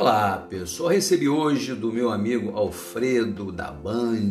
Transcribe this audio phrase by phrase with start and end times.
[0.00, 0.88] Olá, pessoal.
[0.88, 4.30] Recebi hoje do meu amigo Alfredo da Band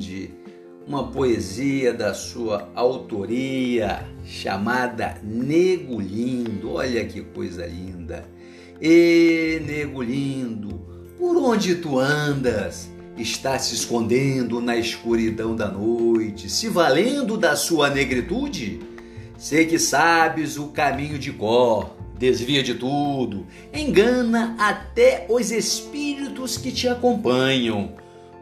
[0.87, 6.71] uma poesia da sua autoria chamada Nego Lindo.
[6.71, 8.25] Olha que coisa linda.
[8.81, 10.69] E nego lindo,
[11.19, 12.89] por onde tu andas?
[13.15, 18.79] Está se escondendo na escuridão da noite, se valendo da sua negritude?
[19.37, 26.69] Sei que sabes o caminho de cor desvia de tudo, engana até os espíritos que
[26.69, 27.93] te acompanham.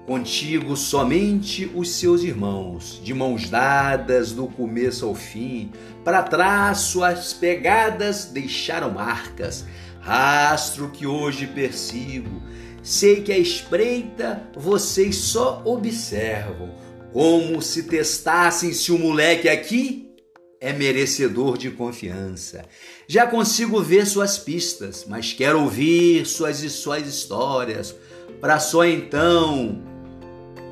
[0.08, 5.70] Contigo somente os seus irmãos, de mãos dadas do começo ao fim,
[6.04, 9.66] para trás suas pegadas deixaram marcas,
[10.00, 12.42] rastro que hoje persigo.
[12.82, 16.72] Sei que à espreita vocês só observam,
[17.14, 20.07] como se testassem se o moleque aqui
[20.60, 22.66] é merecedor de confiança.
[23.08, 27.96] Já consigo ver suas pistas, mas quero ouvir suas e suas histórias,
[28.42, 29.82] para só então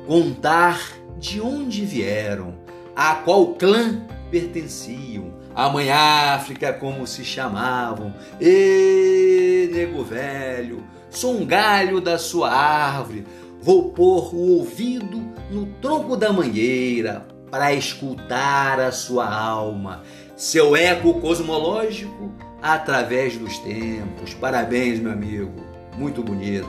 [0.06, 0.80] contar
[1.18, 2.58] de onde vieram,
[2.94, 8.12] a qual clã pertenciam, a mãe África como se chamavam.
[8.40, 13.24] E nego velho, sou um galho da sua árvore,
[13.60, 15.18] vou pôr o ouvido
[15.50, 20.02] no tronco da mangueira para escutar a sua alma,
[20.36, 24.34] seu eco cosmológico através dos tempos.
[24.34, 25.64] Parabéns, meu amigo.
[25.96, 26.66] Muito bonita.